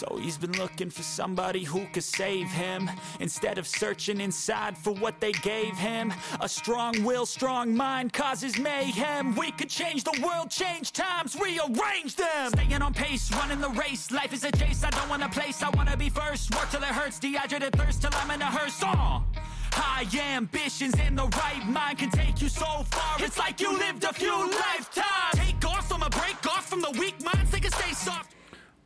[0.00, 2.90] So he's been looking for somebody who could save him.
[3.20, 8.58] Instead of searching inside for what they gave him A strong will, strong mind causes
[8.58, 9.34] mayhem.
[9.34, 12.48] We could change the world, change times, rearrange them.
[12.48, 14.10] Staying on pace, running the race.
[14.10, 15.62] Life is a chase, I don't want a place.
[15.62, 18.82] I wanna be first, work till it hurts Dehydrated thirst till I'm in a hearse.
[18.82, 19.20] Uh.
[19.72, 23.16] High ambitions and the right mind can take you so far.
[23.18, 25.34] It's like you lived a few lifetimes.
[25.34, 27.39] Take off from a break off from the weak minds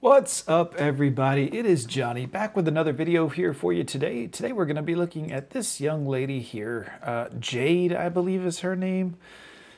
[0.04, 1.44] What's up everybody?
[1.56, 4.26] It is Johnny back with another video here for you today.
[4.26, 6.98] Today we're going to be looking at this young lady here.
[7.02, 9.16] Uh, Jade, I believe is her name.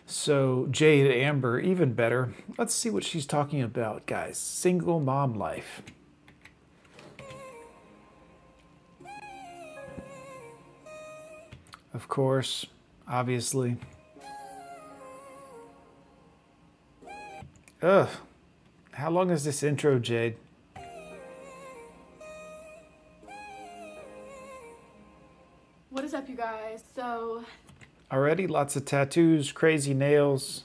[0.04, 2.34] So Jade Amber, even better.
[2.58, 4.36] Let's see what she's talking about, guys.
[4.36, 5.82] Single mom life.
[11.94, 12.66] Of course,
[13.06, 13.76] obviously.
[17.80, 18.08] Ugh.
[18.96, 20.36] How long is this intro, Jade?
[25.90, 26.82] What is up, you guys?
[26.94, 27.44] So,
[28.10, 30.64] Already lots of tattoos, crazy nails.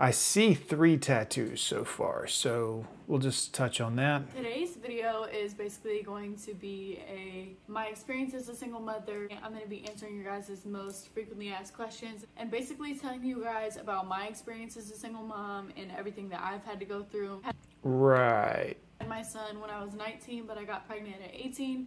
[0.00, 4.32] I see three tattoos so far, so we'll just touch on that.
[4.34, 9.28] today's video is basically going to be a my experience as a single mother.
[9.42, 13.42] I'm going to be answering your guys' most frequently asked questions and basically telling you
[13.42, 17.02] guys about my experience as a single mom and everything that I've had to go
[17.02, 17.42] through.
[17.82, 18.76] Right.
[19.00, 21.86] had my son when I was 19, but I got pregnant at 18,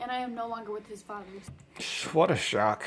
[0.00, 1.26] and I am no longer with his father.
[2.12, 2.84] What a shock.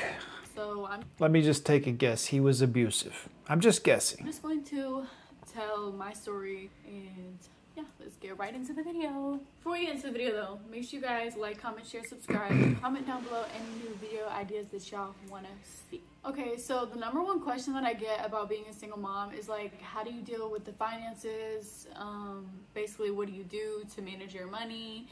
[0.54, 2.26] So, I'm Let me just take a guess.
[2.26, 3.28] He was abusive.
[3.48, 4.20] I'm just guessing.
[4.20, 5.06] I'm just going to
[5.52, 7.38] tell my story and
[7.80, 9.40] yeah, let's get right into the video.
[9.58, 12.80] Before we get into the video though, make sure you guys like, comment, share, subscribe,
[12.82, 16.02] comment down below any new video ideas that y'all want to see.
[16.26, 19.48] Okay, so the number one question that I get about being a single mom is
[19.48, 21.86] like, how do you deal with the finances?
[21.96, 25.08] Um, basically, what do you do to manage your money,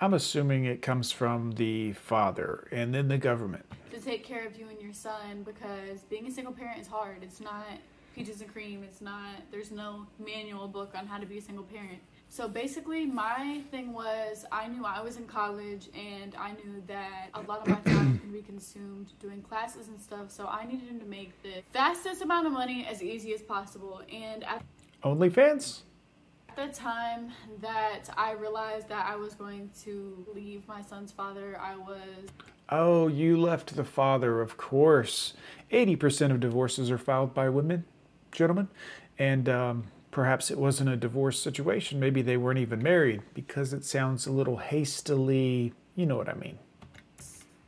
[0.00, 3.64] I'm assuming it comes from the father and then the government.
[3.92, 5.44] to take care of you and your son?
[5.44, 7.22] Because being a single parent is hard.
[7.22, 7.64] It's not
[8.14, 8.82] peaches and cream.
[8.82, 11.98] It's not, there's no manual book on how to be a single parent.
[12.28, 17.28] So basically, my thing was I knew I was in college and I knew that
[17.34, 20.30] a lot of my time can be consumed doing classes and stuff.
[20.30, 24.02] So I needed to make the fastest amount of money as easy as possible.
[24.12, 24.64] And at
[25.02, 25.80] OnlyFans?
[26.48, 31.58] At the time that I realized that I was going to leave my son's father,
[31.60, 32.30] I was
[32.70, 35.34] Oh, you left the father, of course.
[35.70, 37.84] 80% of divorces are filed by women,
[38.34, 38.68] gentlemen.
[39.18, 41.98] And um, perhaps it wasn't a divorce situation.
[41.98, 46.34] Maybe they weren't even married because it sounds a little hastily, you know what I
[46.34, 46.58] mean.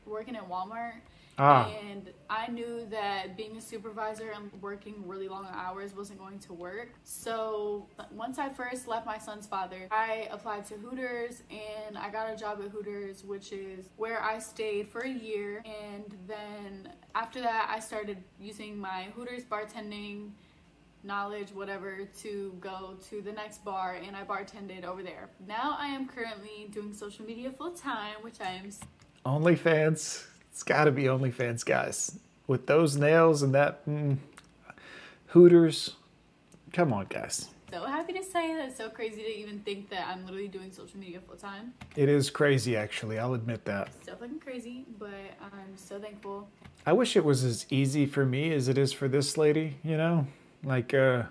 [0.06, 1.00] working at Walmart.
[1.38, 1.71] Ah.
[1.91, 6.55] And I knew that being a supervisor and working really long hours wasn't going to
[6.55, 6.94] work.
[7.05, 12.32] So once I first left my son's father, I applied to Hooters and I got
[12.32, 15.62] a job at Hooters, which is where I stayed for a year.
[15.66, 20.31] And then after that, I started using my Hooters bartending
[21.06, 25.31] knowledge, whatever, to go to the next bar and I bartended over there.
[25.47, 28.71] Now I am currently doing social media full time, which I am
[29.25, 30.27] OnlyFans.
[30.50, 32.19] It's got to be OnlyFans, guys.
[32.47, 34.17] With those nails and that mm,
[35.28, 35.94] Hooters.
[36.72, 37.49] Come on, guys.
[37.73, 40.71] so happy to say that it's so crazy to even think that I'm literally doing
[40.71, 41.75] social media full time.
[41.97, 43.19] It is crazy, actually.
[43.19, 43.88] I'll admit that.
[43.88, 46.49] It's Still fucking crazy, but I'm so thankful.
[46.87, 49.97] I wish it was as easy for me as it is for this lady, you
[49.97, 50.27] know?
[50.66, 51.22] Like, uh,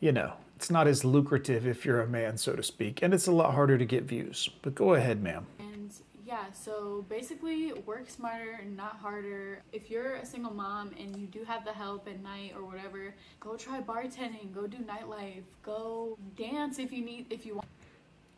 [0.00, 3.26] you know, it's not as lucrative if you're a man, so to speak, and it's
[3.26, 4.48] a lot harder to get views.
[4.62, 5.46] But go ahead, ma'am.
[5.58, 5.92] And
[6.26, 9.62] yeah, so basically work smarter, not harder.
[9.72, 13.14] If you're a single mom and you do have the help at night or whatever,
[13.38, 17.66] go try bartending, go do nightlife, go dance if you need if you want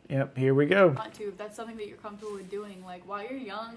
[0.09, 0.89] Yep, here we go.
[0.89, 2.83] want to, if that's something that you're comfortable with doing.
[2.85, 3.75] Like while you're young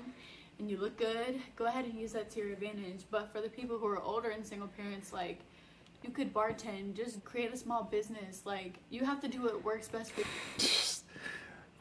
[0.59, 3.05] and you look good, go ahead and use that to your advantage.
[3.11, 5.41] But for the people who are older and single parents, like
[6.03, 8.43] you could bartend, just create a small business.
[8.45, 10.27] Like you have to do what works best for you.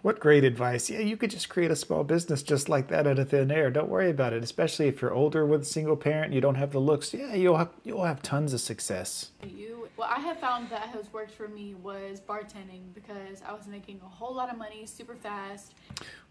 [0.02, 0.90] What great advice.
[0.90, 3.70] Yeah, you could just create a small business just like that out of thin air.
[3.70, 6.72] Don't worry about it, especially if you're older with a single parent, you don't have
[6.72, 7.14] the looks.
[7.14, 9.32] Yeah, you'll have, you'll have tons of success.
[9.43, 9.90] you.
[9.97, 13.99] What I have found that has worked for me was bartending because I was making
[14.02, 15.73] a whole lot of money super fast.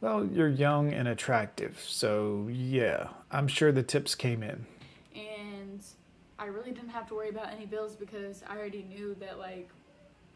[0.00, 4.64] Well, you're young and attractive, so yeah, I'm sure the tips came in.
[6.38, 9.68] I really didn't have to worry about any bills because I already knew that like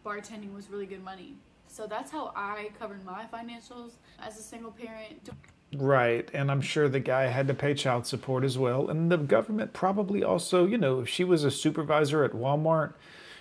[0.05, 1.37] bartending was really good money.
[1.69, 5.31] So that's how I covered my financials as a single parent.
[5.75, 8.91] Right, and I'm sure the guy had to pay child support as well.
[8.91, 12.93] And the government probably also, you know, if she was a supervisor at Walmart,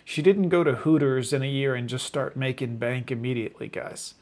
[0.05, 4.13] she didn't go to Hooters in a year and just start making bank immediately, guys.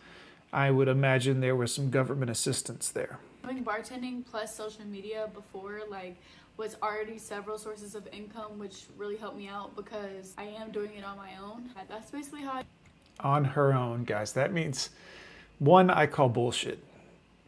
[0.51, 3.19] I would imagine there was some government assistance there.
[3.43, 6.17] Doing bartending plus social media before, like,
[6.59, 10.91] was already several sources of income, which really helped me out because I am doing
[10.95, 11.69] it on my own.
[11.87, 12.63] That's basically how I.
[13.21, 14.33] On her own, guys.
[14.33, 14.89] That means
[15.57, 16.83] one, I call bullshit.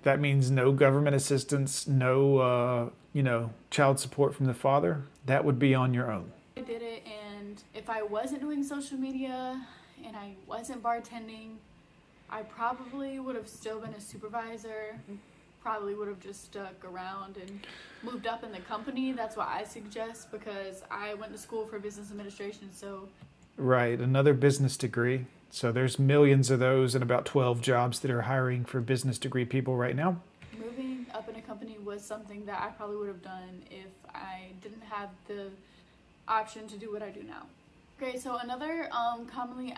[0.03, 5.03] That means no government assistance, no, uh, you know, child support from the father.
[5.25, 6.31] That would be on your own.
[6.57, 9.61] I did it, and if I wasn't doing social media
[10.05, 11.55] and I wasn't bartending,
[12.29, 14.99] I probably would have still been a supervisor.
[15.61, 17.59] Probably would have just stuck around and
[18.03, 19.11] moved up in the company.
[19.11, 22.69] That's what I suggest because I went to school for business administration.
[22.73, 23.07] So,
[23.57, 25.25] right, another business degree.
[25.51, 29.45] So there's millions of those and about 12 jobs that are hiring for business degree
[29.45, 30.21] people right now.
[30.57, 34.47] Moving up in a company was something that I probably would have done if I
[34.61, 35.49] didn't have the
[36.27, 37.45] option to do what I do now.
[38.01, 39.75] Okay, so another um, commonly.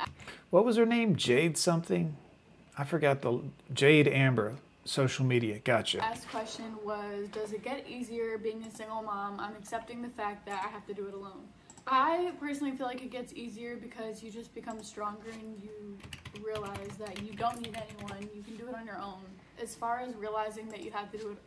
[0.49, 1.15] What was her name?
[1.15, 2.15] Jade something?
[2.77, 3.39] I forgot the
[3.73, 4.53] Jade Amber.
[4.85, 5.59] Social media.
[5.59, 5.99] Gotcha.
[5.99, 9.39] Last question was Does it get easier being a single mom?
[9.39, 11.47] I'm accepting the fact that I have to do it alone.
[11.85, 15.97] I personally feel like it gets easier because you just become stronger and you
[16.41, 18.29] realize that you don't need anyone.
[18.33, 19.21] You can do it on your own.
[19.61, 21.37] As far as realizing that you have to do it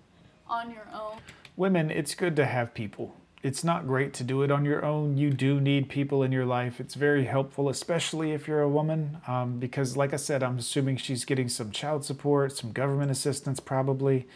[0.49, 1.17] on your own.
[1.56, 3.15] Women, it's good to have people.
[3.43, 5.17] It's not great to do it on your own.
[5.17, 6.81] You do need people in your life.
[6.81, 10.97] It's very helpful, especially if you're a woman, um, because, like I said, I'm assuming
[10.97, 14.27] she's getting some child support, some government assistance, probably.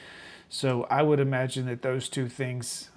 [0.48, 2.90] So I would imagine that those two things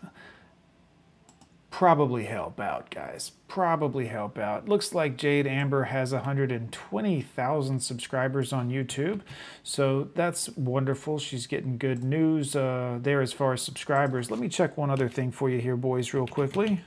[1.74, 3.31] probably help out, guys.
[3.48, 4.70] Probably help out.
[4.70, 9.22] Looks like Jade Amber has 120,000 subscribers on YouTube.
[9.64, 11.18] So that's wonderful.
[11.18, 14.30] She's getting good news uh, there as far as subscribers.
[14.30, 16.81] Let me check one other thing for you here, boys, real quickly.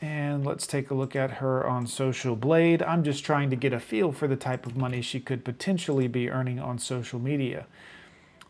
[0.00, 2.82] And let's take a look at her on Social Blade.
[2.82, 6.08] I'm just trying to get a feel for the type of money she could potentially
[6.08, 7.66] be earning on social media.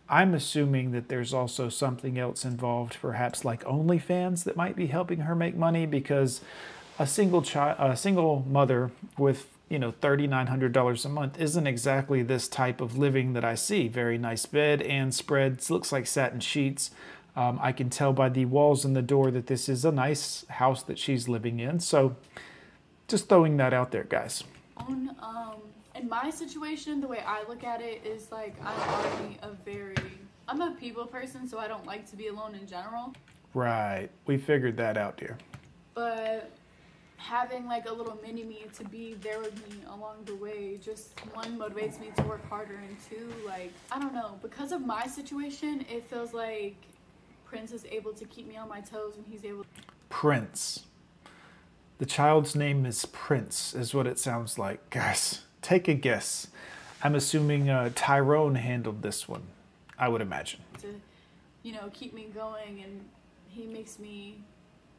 [0.10, 5.22] I'm assuming that there's also something else involved, perhaps like OnlyFans, that might be helping
[5.22, 6.42] her make money because
[7.00, 12.50] a single child, a single mother with you know $3,900 a month isn't exactly this
[12.50, 13.88] type of living that I see.
[13.88, 16.92] Very nice bed and spreads, looks like satin sheets.
[17.38, 20.46] Um, I can tell by the walls and the door that this is a nice
[20.50, 21.80] house that she's living in.
[21.80, 22.18] So
[23.14, 24.44] just throwing that out there, guys.
[24.76, 25.62] On, um,
[25.94, 29.96] in my situation, the way I look at it is like I'm already a very,
[30.48, 33.14] I'm a people person, so I don't like to be alone in general.
[33.54, 34.10] Right.
[34.26, 35.38] We figured that out, dear.
[35.94, 36.50] But
[37.18, 41.18] having like a little mini me to be there with me along the way just
[41.36, 45.08] one motivates me to work harder and two like i don't know because of my
[45.08, 46.76] situation it feels like
[47.46, 49.66] prince is able to keep me on my toes and he's able
[50.10, 50.84] prince
[52.04, 54.90] the child's name is Prince, is what it sounds like.
[54.90, 56.48] Guys, take a guess.
[57.02, 59.44] I'm assuming uh, Tyrone handled this one,
[59.98, 60.60] I would imagine.
[60.82, 60.88] To,
[61.64, 63.06] you know, keep me going, and
[63.48, 64.44] he makes me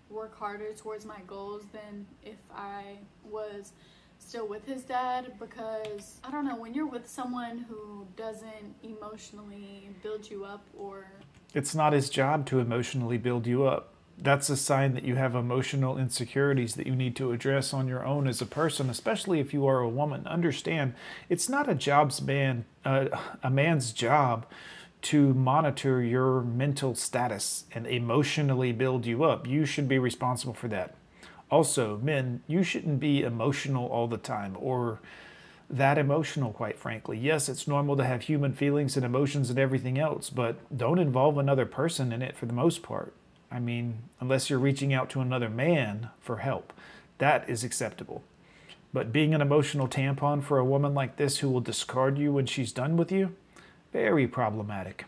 [0.08, 2.96] work harder towards my goals than if I
[3.30, 3.72] was
[4.18, 9.90] still with his dad because I don't know, when you're with someone who doesn't emotionally
[10.02, 11.04] build you up or.
[11.52, 15.34] It's not his job to emotionally build you up that's a sign that you have
[15.34, 19.52] emotional insecurities that you need to address on your own as a person, especially if
[19.52, 20.26] you are a woman.
[20.26, 20.94] Understand,
[21.28, 23.06] it's not a job's man, uh,
[23.42, 24.46] a man's job
[25.02, 29.46] to monitor your mental status and emotionally build you up.
[29.46, 30.94] You should be responsible for that.
[31.50, 35.00] Also, men, you shouldn't be emotional all the time or
[35.68, 37.18] that emotional, quite frankly.
[37.18, 41.36] Yes, it's normal to have human feelings and emotions and everything else, but don't involve
[41.36, 43.12] another person in it for the most part.
[43.54, 46.72] I mean, unless you're reaching out to another man for help,
[47.18, 48.24] that is acceptable.
[48.92, 52.46] But being an emotional tampon for a woman like this who will discard you when
[52.46, 53.36] she's done with you,
[53.92, 55.04] very problematic.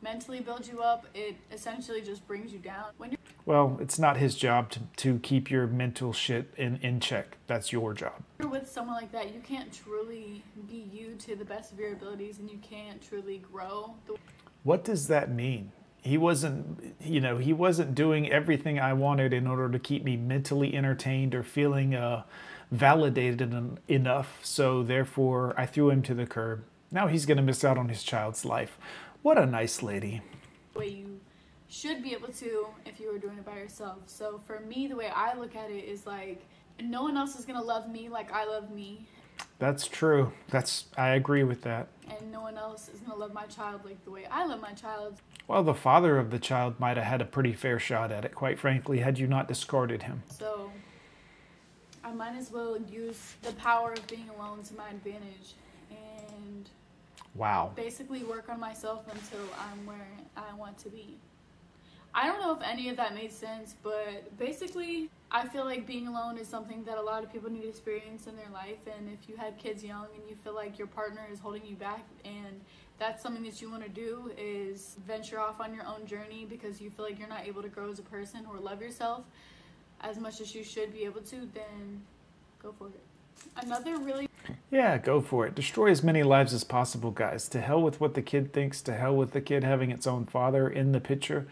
[0.00, 2.86] Mentally build you up, it essentially just brings you down.
[2.96, 7.00] When you're well, it's not his job to, to keep your mental shit in, in
[7.00, 7.36] check.
[7.46, 8.14] That's your job.
[8.40, 12.38] With someone like that, you can't truly be you to the best of your abilities
[12.38, 13.94] and you can't truly grow.
[14.06, 14.16] The-
[14.62, 15.72] What does that mean?
[16.04, 20.16] He wasn't you know he wasn't doing everything i wanted in order to keep me
[20.16, 22.22] mentally entertained or feeling uh,
[22.70, 26.64] validated en- enough, so therefore I threw him to the curb.
[26.90, 28.78] Now he's going to miss out on his child's life.
[29.22, 30.22] What a nice lady.
[30.74, 31.20] way you
[31.68, 33.98] should be able to if you were doing it by yourself.
[34.06, 36.44] So for me, the way I look at it is like
[36.80, 39.06] no one else is gonna love me like I love me,
[39.58, 40.32] That's true.
[40.50, 41.88] That's I agree with that.
[42.08, 44.72] and no one else is gonna love my child like the way I love my
[44.72, 45.20] child.
[45.48, 48.34] Well, the father of the child might have had a pretty fair shot at it,
[48.34, 50.22] quite frankly, had you not discarded him.
[50.30, 50.70] So
[52.02, 55.54] I might as well use the power of being alone to my advantage
[55.90, 56.68] and
[57.34, 57.72] Wow.
[57.74, 60.06] basically work on myself until I'm where
[60.36, 61.16] I want to be.
[62.14, 66.06] I don't know if any of that made sense, but basically, I feel like being
[66.06, 68.78] alone is something that a lot of people need to experience in their life.
[68.86, 71.74] And if you have kids young and you feel like your partner is holding you
[71.74, 72.60] back, and
[73.00, 76.80] that's something that you want to do, is venture off on your own journey because
[76.80, 79.24] you feel like you're not able to grow as a person or love yourself
[80.02, 82.02] as much as you should be able to, then
[82.62, 83.02] go for it.
[83.56, 84.28] Another really
[84.70, 85.56] Yeah, go for it.
[85.56, 87.48] Destroy as many lives as possible, guys.
[87.48, 90.26] To hell with what the kid thinks, to hell with the kid having its own
[90.26, 91.48] father in the picture,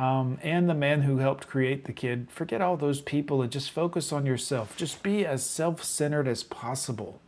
[0.00, 2.28] um, and the man who helped create the kid.
[2.30, 4.74] Forget all those people and just focus on yourself.
[4.74, 7.20] Just be as self centered as possible,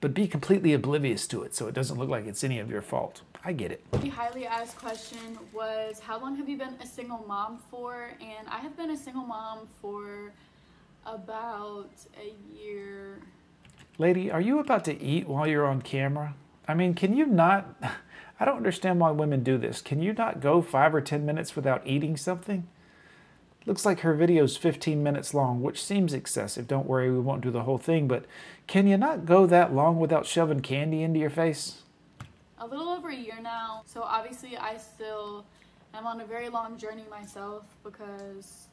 [0.00, 2.82] but be completely oblivious to it so it doesn't look like it's any of your
[2.82, 3.22] fault.
[3.44, 3.84] I get it.
[3.90, 8.12] The highly asked question was How long have you been a single mom for?
[8.20, 10.32] And I have been a single mom for
[11.04, 13.18] about a year.
[13.98, 16.34] Lady, are you about to eat while you're on camera?
[16.68, 17.76] I mean, can you not?
[18.38, 19.80] I don't understand why women do this.
[19.80, 22.66] Can you not go five or 10 minutes without eating something?
[23.66, 26.68] Looks like her video's 15 minutes long, which seems excessive.
[26.68, 28.26] Don't worry, we won't do the whole thing, but
[28.66, 31.82] can you not go that long without shoving candy into your face?
[32.58, 33.82] A little over a year now.
[33.86, 35.46] So obviously, I still
[35.94, 38.68] am on a very long journey myself because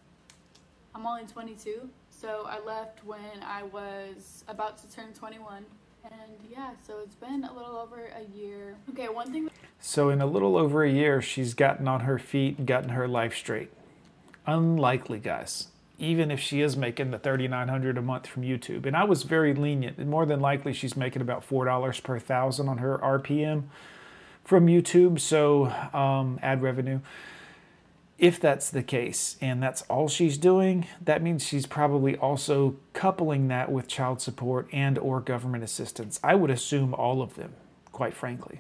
[0.94, 1.90] I'm only 22.
[2.10, 5.66] So I left when I was about to turn 21.
[6.04, 6.14] And
[6.50, 8.76] yeah, so it's been a little over a year.
[8.90, 12.58] Okay, one thing So, in a little over a year, she's gotten on her feet
[12.58, 13.72] and gotten her life straight.
[14.46, 15.68] Unlikely, guys.
[16.00, 19.22] Even if she is making the thirty-nine hundred a month from YouTube, and I was
[19.24, 23.66] very lenient, more than likely she's making about four dollars per thousand on her RPM
[24.44, 27.00] from YouTube, so um, ad revenue.
[28.22, 33.48] If that's the case, and that's all she's doing, that means she's probably also coupling
[33.48, 36.20] that with child support and or government assistance.
[36.24, 37.54] I would assume all of them,
[37.92, 38.60] quite frankly.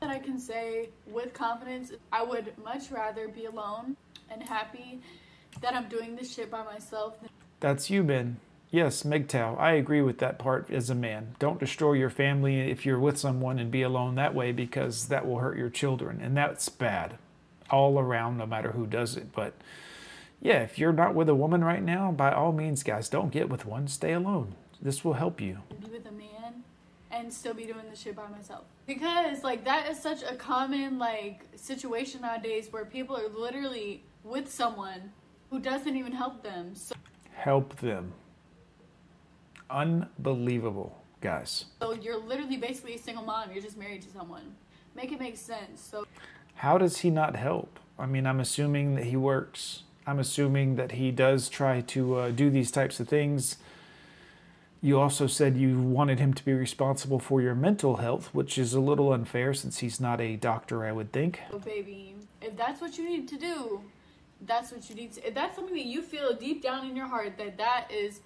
[0.00, 3.96] that I can say with confidence, I would much rather be alone
[4.28, 5.00] and happy
[5.62, 7.16] that I'm doing this shit by myself.
[7.60, 8.36] That's you, Ben.
[8.70, 9.58] Yes, MGTOW.
[9.58, 11.36] I agree with that part as a man.
[11.38, 15.26] Don't destroy your family if you're with someone and be alone that way because that
[15.26, 16.20] will hurt your children.
[16.20, 17.16] And that's bad
[17.70, 19.32] all around, no matter who does it.
[19.32, 19.54] But
[20.40, 23.48] yeah, if you're not with a woman right now, by all means, guys, don't get
[23.48, 23.88] with one.
[23.88, 24.54] Stay alone.
[24.82, 25.58] This will help you.
[25.80, 26.62] Be with a man
[27.10, 28.64] and still be doing this shit by myself.
[28.86, 34.50] Because like that is such a common like situation nowadays where people are literally with
[34.50, 35.12] someone
[35.50, 36.74] who doesn't even help them.
[36.74, 36.94] So,
[37.32, 38.12] Help them.
[39.70, 41.66] Unbelievable, guys.
[41.80, 43.50] so you're literally basically a single mom.
[43.52, 44.54] You're just married to someone.
[44.94, 45.80] Make it make sense.
[45.80, 46.06] So
[46.56, 47.78] How does he not help?
[47.98, 49.82] I mean, I'm assuming that he works.
[50.06, 53.56] I'm assuming that he does try to uh, do these types of things.
[54.82, 58.74] You also said you wanted him to be responsible for your mental health, which is
[58.74, 61.40] a little unfair since he's not a doctor, I would think.
[61.50, 63.80] Oh, baby, if that's what you need to do,
[64.42, 65.26] that's what you need to.
[65.26, 68.20] If that's something that you feel deep down in your heart that that is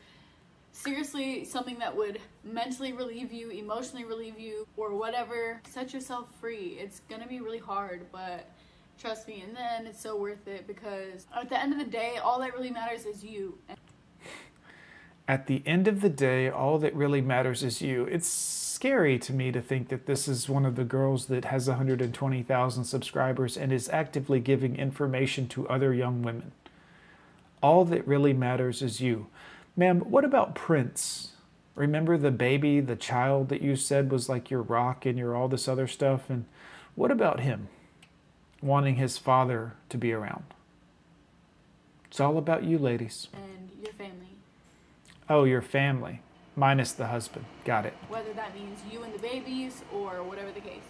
[0.72, 6.78] seriously something that would mentally relieve you, emotionally relieve you, or whatever, set yourself free.
[6.80, 8.48] It's gonna be really hard, but
[8.98, 9.42] trust me.
[9.46, 12.54] And then it's so worth it because at the end of the day, all that
[12.54, 13.58] really matters is you.
[15.26, 18.04] At the end of the day, all that really matters is you.
[18.06, 21.68] It's scary to me to think that this is one of the girls that has
[21.68, 26.52] 120,000 subscribers and is actively giving information to other young women.
[27.62, 29.26] All that really matters is you.
[29.78, 31.34] Ma'am, what about Prince?
[31.76, 35.46] Remember the baby, the child that you said was like your rock and your all
[35.46, 36.28] this other stuff?
[36.28, 36.46] And
[36.96, 37.68] what about him?
[38.60, 40.42] Wanting his father to be around.
[42.06, 43.28] It's all about you, ladies.
[43.32, 44.34] And your family.
[45.30, 46.22] Oh, your family,
[46.56, 47.44] minus the husband.
[47.64, 47.94] Got it.
[48.08, 50.82] whether that means you and the babies or whatever the case.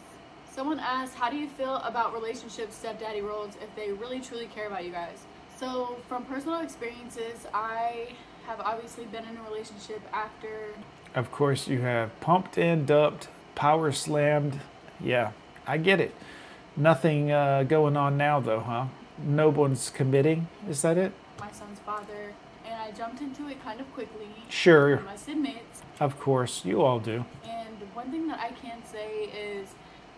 [0.51, 4.67] Someone asked, How do you feel about relationship stepdaddy roles if they really truly care
[4.67, 5.27] about you guys?
[5.59, 8.15] So, from personal experiences, I
[8.49, 10.71] have obviously been in a relationship after
[11.15, 14.61] Of course, you have pumped and dumped, power slammed.
[14.99, 15.33] Yeah,
[15.67, 16.15] I get it.
[16.75, 18.87] Nothing uh, going on now, though, huh?
[19.23, 20.49] No one's committing.
[20.69, 21.13] Is that it?
[21.39, 22.33] my son's father,
[22.67, 24.29] and I jumped into it kind of quickly.
[24.49, 24.99] Sure.
[24.99, 25.63] I must admit.
[26.01, 27.25] Of course, you all do.
[27.45, 29.69] And one thing that I can say is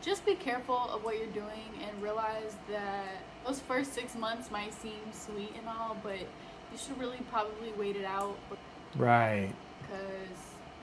[0.02, 4.72] just be careful of what you're doing and realize that those first six months might
[4.72, 6.20] seem sweet and all, but
[6.72, 8.36] you should really probably wait it out.
[8.96, 9.52] Right.
[9.82, 10.06] Because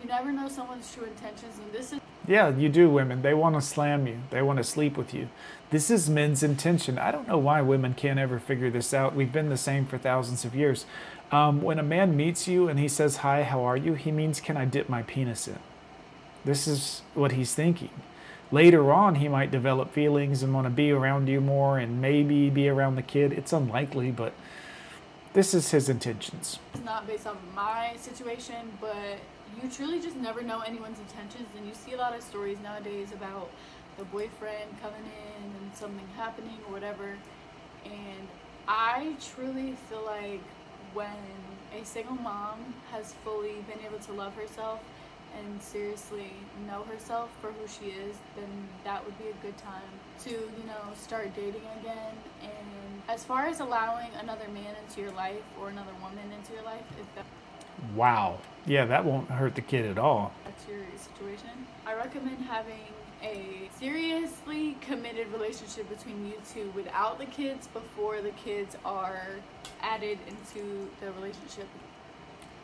[0.01, 1.99] you never know someone's true intentions, and this is.
[2.27, 3.21] Yeah, you do, women.
[3.21, 4.19] They want to slam you.
[4.31, 5.29] They want to sleep with you.
[5.69, 6.97] This is men's intention.
[6.97, 9.15] I don't know why women can't ever figure this out.
[9.15, 10.85] We've been the same for thousands of years.
[11.31, 13.93] Um, when a man meets you and he says, Hi, how are you?
[13.93, 15.59] He means, Can I dip my penis in?
[16.45, 17.89] This is what he's thinking.
[18.51, 22.49] Later on, he might develop feelings and want to be around you more and maybe
[22.49, 23.33] be around the kid.
[23.33, 24.33] It's unlikely, but
[25.33, 26.59] this is his intentions.
[26.73, 29.19] It's not based on my situation, but
[29.61, 31.47] you truly just never know anyone's intentions.
[31.57, 33.49] And you see a lot of stories nowadays about
[33.97, 37.15] the boyfriend coming in and something happening or whatever.
[37.85, 38.27] And
[38.67, 40.41] I truly feel like
[40.93, 41.07] when
[41.79, 44.79] a single mom has fully been able to love herself
[45.37, 46.31] and seriously
[46.67, 48.49] know herself for who she is, then
[48.83, 49.91] that would be a good time
[50.23, 52.15] to, you know, start dating again.
[52.41, 52.76] And
[53.07, 56.83] as far as allowing another man into your life or another woman into your life,
[56.99, 57.25] if that
[57.95, 58.39] Wow.
[58.65, 60.31] Yeah, that won't hurt the kid at all.
[60.43, 62.81] that's your situation, I recommend having
[63.23, 69.21] a seriously committed relationship between you two without the kids before the kids are
[69.81, 71.67] added into the relationship.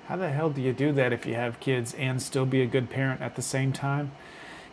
[0.08, 2.66] How the hell do you do that if you have kids and still be a
[2.66, 4.12] good parent at the same time?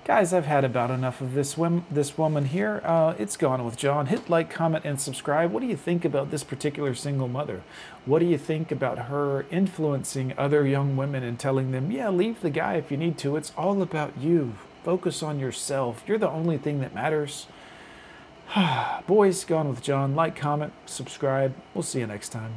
[0.04, 2.80] Guys, I've had about enough of this wom- this woman here.
[2.84, 4.06] Uh, it's gone with John.
[4.06, 5.52] Hit like, comment, and subscribe.
[5.52, 7.60] What do you think about this particular single mother?
[8.06, 12.40] What do you think about her influencing other young women and telling them, yeah, leave
[12.40, 13.36] the guy if you need to.
[13.36, 14.54] It's all about you.
[14.84, 16.02] Focus on yourself.
[16.06, 17.46] You're the only thing that matters.
[19.06, 20.16] Boys, gone with John.
[20.16, 21.54] Like, comment, subscribe.
[21.74, 22.54] We'll see you next time.